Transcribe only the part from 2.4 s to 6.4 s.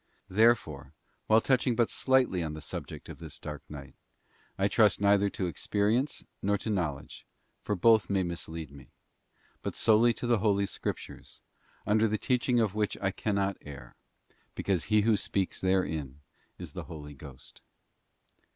on the subject of this dark night, I trust neither to_ experience